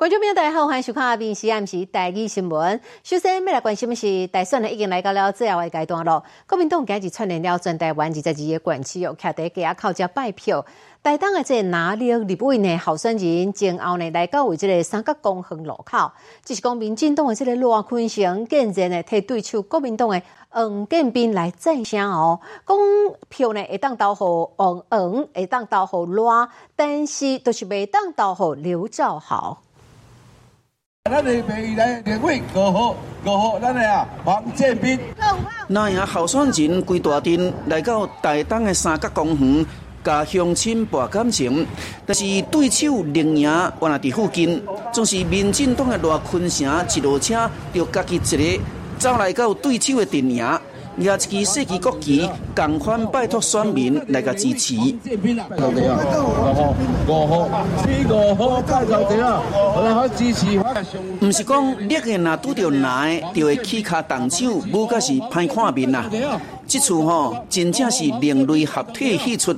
[0.00, 2.78] 观众朋友大家好，欢迎收看《闽西 M 时台语新闻》。
[3.02, 6.24] 首先，要来关心的是，大选呢已经来到了最后的阶段了。
[6.46, 10.64] 国民党今日串联了全台湾二十二个县市，又徛在家靠家拜票。
[11.02, 12.78] 台党的这哪里立委呢？
[12.78, 16.10] 候选人前后呢来到为这个三角公园路口，
[16.42, 22.78] 只是讲民进党的这个罗坤成竟然呢替对手国民党的黄建斌来赞声哦，讲
[23.28, 29.60] 票呢会当投给黄黄，会当投给罗，但是都是未当投给刘兆豪。
[31.08, 35.00] 咱的名义来联会过好过好，咱的啊黄建斌。
[35.66, 39.64] 那也候选人规大阵来到台东的三角公园，
[40.04, 41.66] 甲乡亲博感情，
[42.04, 43.50] 但是对手林赢，
[43.80, 48.62] 原来伫附近，总是民进党的罗坤城一路车，就家己一个
[48.98, 50.46] 走来到对手的阵营。
[51.00, 54.74] 也一支世纪国旗，共款拜托选民来个支持。
[61.20, 66.04] 唔是讲烈个若拄着难嘅，就会起卡动手，无个是歹看面呐。
[66.66, 69.52] 这次吼，真正是另类合体戏出，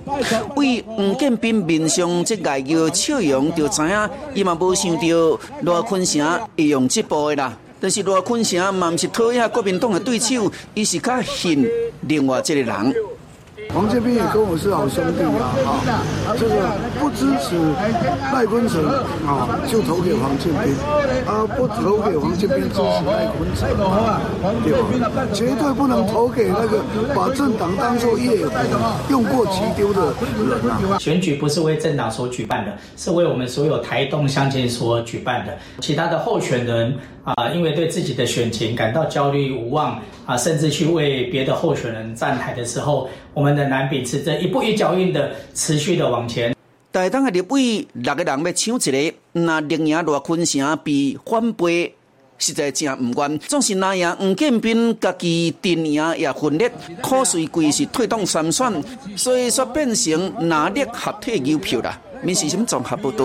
[0.57, 7.57] 为黄建斌面上这外叫笑容，就知影伊嘛无想到罗坤城会用这步的啦。
[7.83, 11.69] 但是罗坤城嘛，毋是讨厌国民党的对手，伊是较恨
[12.03, 12.95] 另外一个人。
[13.73, 15.81] 黄建斌也跟我是好兄弟啊，
[16.29, 17.57] 啊，这个不支持
[18.33, 18.85] 赖坤成
[19.25, 20.75] 啊，就投给黄建斌；
[21.25, 23.71] 啊，不投给黄建斌，支持赖坤成，
[24.63, 25.27] 对吧？
[25.33, 28.51] 绝对不能投给那个把政党当作业务、
[29.09, 30.99] 用过即丢的人啊！
[30.99, 35.57] 选举不是为政党所举办的，是为我们所有台东乡亲所举办的。
[35.81, 36.95] 其他的候选人
[37.25, 46.55] 啊，因为对自己的选情感到焦虑无望啊，甚至去为别的候选人站台的时候，我们的南秉持着一步一脚印的持续的往前。
[46.93, 51.95] 台东的立委六个人要抢一个，那另赢罗坤城被翻倍，
[52.39, 53.39] 实在真唔愿。
[53.39, 56.71] 总是那样，黄建斌家己阵营也分裂，
[57.01, 58.83] 可随贵是推动参选，
[59.17, 61.99] 所以说变成哪力合体邮票啦。
[62.23, 63.25] 民事什么综合报道。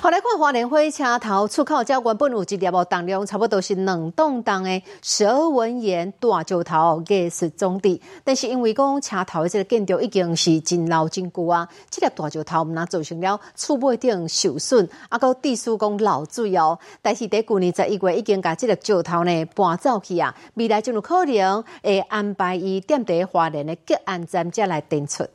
[0.00, 16.78] 好来看花莲火车头出口交关本有一粒哦，重量差不多是两栋重的蛇纹岩大石头艺术总地，但是因为讲车头的这个建筑已经是真老真旧啊，这粒大石头毋那造成了厝尾顶受损，啊，个地书讲漏水哦。
[17.02, 25.26] 但是在去年十一月已经把这个石头呢搬走去啊，未来就有可能会安排伊踮伫花莲的吉安站再来展出。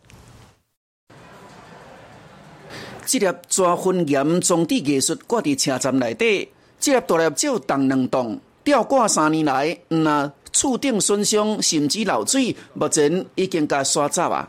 [3.11, 6.47] 这粒抓分岩装置艺术挂伫车站内底，
[6.79, 14.47] 这粒大粒石重两栋，吊挂三年来，那厝顶损伤甚至漏水，目前已经甲刷走啊。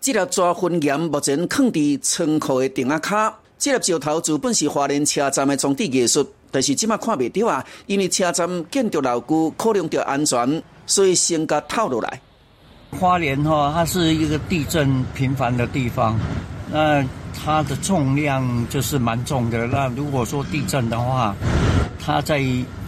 [0.00, 12.18] 这粒抓分岩目前放伫仓库的顶啊卡，这粒石头原本是华联车站的装置艺术，但是即马看袂到啊，因为车站建筑牢固，考量着安全，所以先甲透落来。
[12.94, 16.18] 花莲哈，它是一个地震频繁的地方，
[16.70, 17.04] 那
[17.44, 19.66] 它的重量就是蛮重的。
[19.66, 21.34] 那如果说地震的话，
[22.04, 22.42] 它在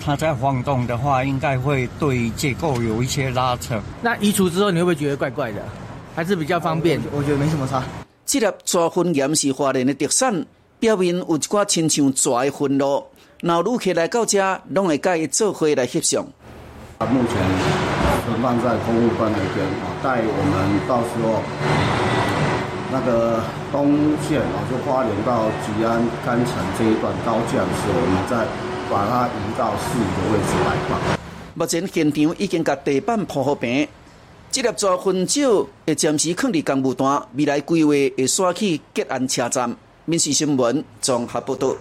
[0.04, 3.80] 它在晃动的话，应该会对结构有一些拉扯。
[4.00, 5.60] 那移除之后，你会不会觉得怪怪的？
[6.14, 7.00] 还是比较方便？
[7.12, 7.82] 我觉得没什么差。
[8.24, 10.46] 这粒抓分岩是花莲的特产，
[10.80, 13.04] 表面有一寡亲像抓的分路，
[13.40, 16.24] 然后旅客来到这，拢会甲伊做伙来翕相。
[17.00, 17.85] 目前
[18.26, 20.54] 存放在公务馆那边啊，待我们
[20.88, 21.40] 到时候
[22.90, 23.94] 那个东
[24.26, 28.44] 线啊，就花莲到吉安、甘城这一段高架的时候，我们再
[28.90, 30.98] 把它移到适宜的位置摆放。
[31.54, 33.86] 目前现场已经甲地板铺好平，
[34.50, 35.48] 这粒抓分石
[35.86, 39.72] 会暂时放伫公务段，未来规划会刷去吉安车站。
[40.04, 41.74] 民事新闻综合报道。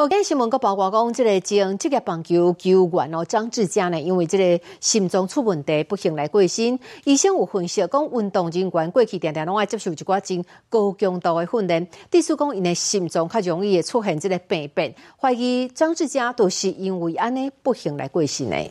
[0.00, 6.80] 好，今新闻个报告讲，这个将职业棒球球员哦张志佳呢，因为这个心脏出问题，不幸来过身。
[7.04, 18.70] 医生有分析讲，运动人员过去常常拢爱接受一寡真高强度的训练，第四讲因的心脏较容易会出现这个病变，怀疑张志佳都是因为安尼不幸来过身的。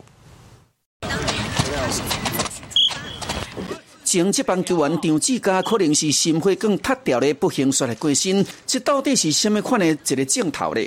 [4.03, 10.81] 前职棒球员张志佳可能是心血管塌掉的不幸来过身，这到底是什么款的一个镜头呢？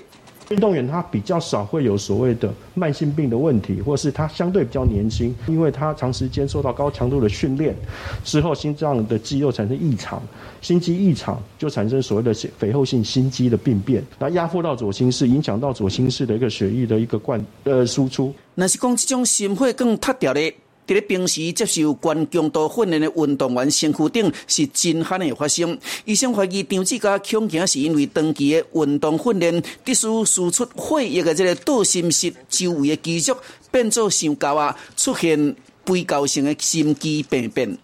[0.52, 7.74] 运动员他比较少会有所谓的慢性病的问题，或是他相对比较年轻，因为他长时间受到高强度的训练
[8.22, 10.22] 之后，心脏的肌肉产生异常，
[10.60, 18.34] 心肌异常就产生所谓的肥厚性心肌的病变，那压迫到左心室，影响到左心室的一个血液的一个灌呃输出。
[18.54, 20.52] 那是讲这种心血更塌掉的，
[20.86, 25.78] 伫咧平时接受关强度训练的运动员身躯顶是真罕的发生。
[26.04, 33.36] 医生怀疑张志佳恐惊是因为长期的运动训练，特殊输出血液的这个导心室周围的肌肉
[33.70, 37.78] 变做伤高啊，出现背高性的心肌病变。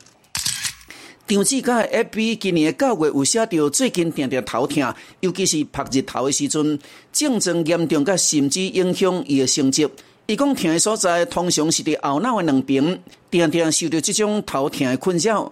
[1.29, 6.79] 张志佳的 FB 今年的九月有写到，最近常常头痛，尤其是晒日头的时阵，
[7.13, 9.87] 症状严重，甲甚至影响伊的成绩。
[10.31, 12.85] 伊讲痛的所在，通常是伫后脑的两边，
[13.31, 15.51] 常常受到这种头痛的困扰。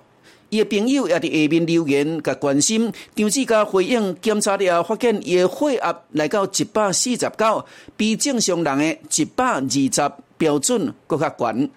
[0.50, 2.92] 伊的朋友也伫下面留言，甲关心。
[3.14, 7.64] 张志家回应检查了后，发现伊的血压来到一百四十九，
[7.96, 11.70] 比正常人的一百二十标准更较悬。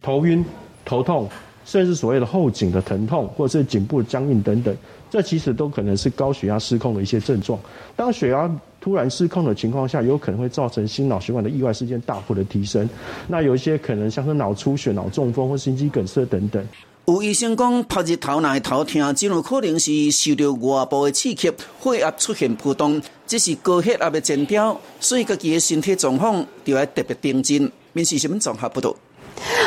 [0.00, 0.42] 头晕、
[0.82, 1.28] 头痛，
[1.66, 4.74] 甚至所谓的后颈的疼痛，或者是颈部僵硬等等，
[5.10, 7.60] 这其实都可能是高血压失控的一些症状。
[7.94, 8.50] 当血压
[8.84, 12.86] 突然失控的情况下，有可能会造成心脑血管的意外事件大幅的提升。
[13.28, 16.62] 那有一些可能像是脑出血、脑中风或心肌梗塞等等。
[17.06, 21.50] 有医生讲，拍日头来头痛，真有可能是受到外部的刺激，
[21.80, 27.72] 血压出现波动，这是高血压的前兆，所以家己的身体状况就要特别盯紧。
[27.94, 28.94] 面试新闻综合报道。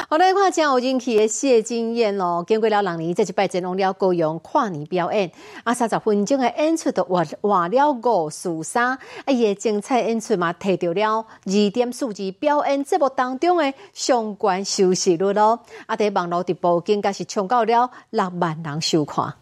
[0.10, 5.32] 好来看真有人气的谢金燕咯，经过了两年，这一摆阵容了高雄跨年表演，
[5.64, 19.34] 啊三十分钟的演出都换换了五四三，啊伊的精彩演出嘛，摕到了二点数字表演节目当中的相关收视率咯，啊在网络直播更加是冲到了六万人收看。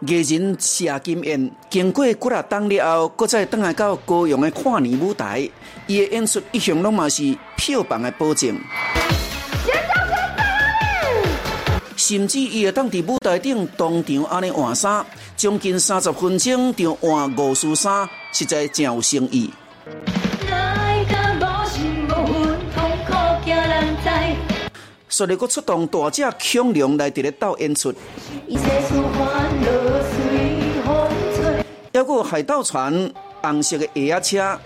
[0.00, 5.48] 艺人谢金燕经过几啊档了后，搁再倒来到高雄的跨年舞台，
[5.86, 8.54] 伊的演出一向拢嘛是票房的保证。
[11.96, 15.04] 甚至伊会当伫舞台顶当场安尼换衫，
[15.34, 19.50] 将近三十分钟就换五束衫，实在真有诚意。
[25.08, 26.22] 说你搁出动大只
[26.52, 27.94] 恐龙来伫咧斗演出。
[32.06, 33.10] 还有海盗船、
[33.42, 34.56] 红色的越野车，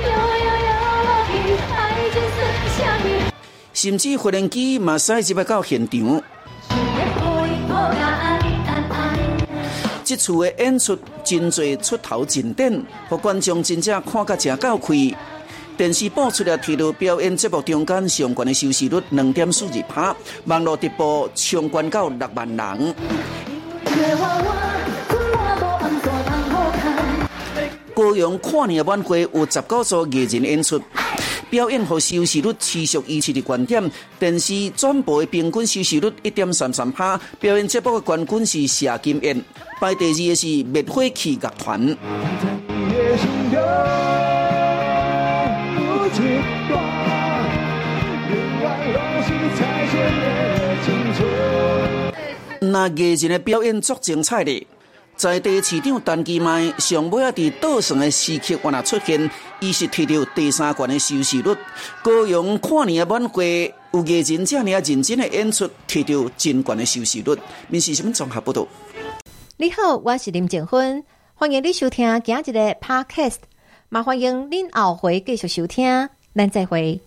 [3.72, 6.22] 甚至无人机嘛驶入到现场。
[10.04, 14.94] 这次的演出真侪出头进展，互观众真正看甲真够开。
[15.78, 20.14] 电视播出了铁路表演节目中间相关的收视率两点四二趴，
[20.44, 22.94] 网络直播冲关到六万人。
[28.00, 30.80] 高雄跨年晚会有十九组艺人演出，
[31.50, 33.90] 表演和收视率持续一致的观点。
[34.18, 39.44] 电视转播的平均收视率一点三三趴，表演节目的冠军是谢金燕，
[39.78, 41.94] 排第二的是灭火器乐团。
[52.62, 54.66] 那艺人的表演足精彩的。
[55.20, 59.30] 在地市场单机卖上尾啊，伫岛上的时刻原来出现，
[59.60, 61.54] 伊是摕到第三关的收视率。
[62.02, 67.38] 高阳跨年晚会有艺人这样认真的演出，摕到真关的收视率。
[67.68, 68.66] 面试什么综合报道？
[69.58, 73.40] 你好，我是林静芬，欢迎你收听今日的 Podcast，
[73.90, 76.98] 麻烦迎您后回继续收听，咱再会。